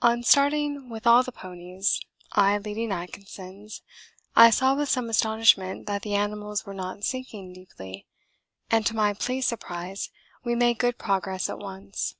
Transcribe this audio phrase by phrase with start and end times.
[0.00, 3.82] On starting with all the ponies (I leading Atkinson's)
[4.36, 8.06] I saw with some astonishment that the animals were not sinking deeply,
[8.70, 10.10] and to my pleased surprise
[10.44, 12.14] we made good progress at once.